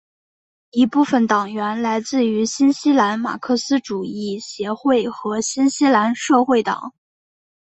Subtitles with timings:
[0.71, 6.95] 一部分党员来自于新西兰马克思主义协会和新西兰社会党。